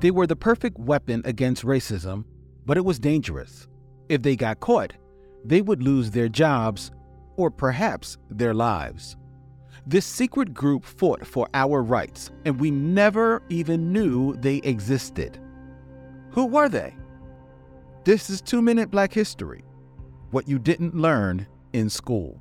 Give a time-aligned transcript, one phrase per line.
[0.00, 2.24] They were the perfect weapon against racism,
[2.64, 3.66] but it was dangerous.
[4.08, 4.92] If they got caught,
[5.44, 6.92] they would lose their jobs
[7.36, 9.16] or perhaps their lives.
[9.86, 15.40] This secret group fought for our rights, and we never even knew they existed.
[16.30, 16.94] Who were they?
[18.04, 19.64] This is Two Minute Black History
[20.30, 22.40] What You Didn't Learn in School.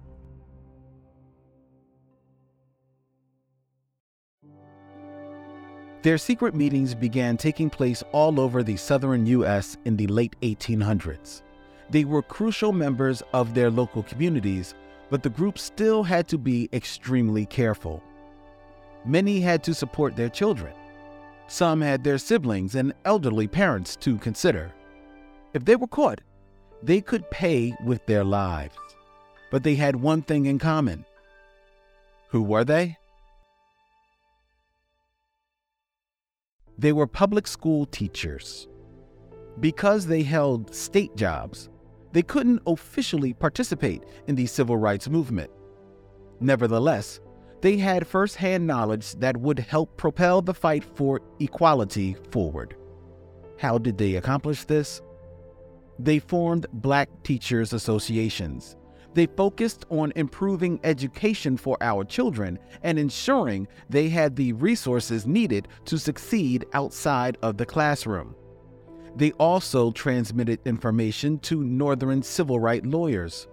[6.07, 9.75] Their secret meetings began taking place all over the southern U.S.
[9.83, 11.41] in the late 1800s.
[11.89, 14.73] They were crucial members of their local communities,
[15.09, 18.01] but the group still had to be extremely careful.
[19.03, 20.73] Many had to support their children.
[21.49, 24.71] Some had their siblings and elderly parents to consider.
[25.53, 26.21] If they were caught,
[26.81, 28.77] they could pay with their lives.
[29.51, 31.03] But they had one thing in common.
[32.29, 32.95] Who were they?
[36.77, 38.67] They were public school teachers.
[39.59, 41.69] Because they held state jobs,
[42.11, 45.51] they couldn't officially participate in the civil rights movement.
[46.39, 47.19] Nevertheless,
[47.61, 52.75] they had firsthand knowledge that would help propel the fight for equality forward.
[53.57, 55.01] How did they accomplish this?
[55.97, 58.75] They formed Black Teachers Associations.
[59.17, 65.67] They focused on improving education for our children and ensuring they had the resources needed
[65.85, 68.35] to succeed outside of the classroom.
[69.15, 73.47] They also transmitted information to Northern civil rights lawyers.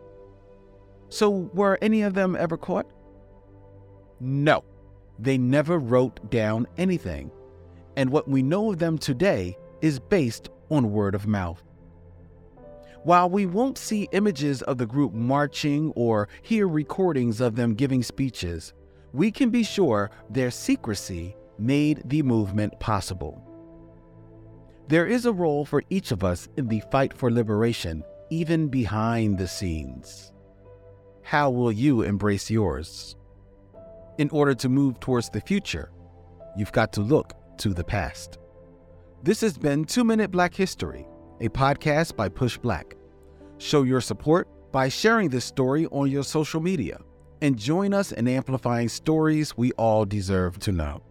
[1.08, 2.90] So, were any of them ever caught?
[4.20, 4.64] No,
[5.18, 7.30] they never wrote down anything.
[7.96, 11.64] And what we know of them today is based on word of mouth.
[13.04, 18.02] While we won't see images of the group marching or hear recordings of them giving
[18.02, 18.72] speeches,
[19.12, 23.42] we can be sure their secrecy made the movement possible.
[24.88, 29.36] There is a role for each of us in the fight for liberation, even behind
[29.36, 30.32] the scenes.
[31.22, 33.16] How will you embrace yours?
[34.16, 35.90] In order to move towards the future,
[36.56, 38.38] you've got to look to the past.
[39.22, 41.06] This has been Two Minute Black History
[41.40, 42.92] a podcast by PushBlack.
[43.58, 47.00] Show your support by sharing this story on your social media
[47.42, 51.02] and join us in amplifying stories we all deserve to know.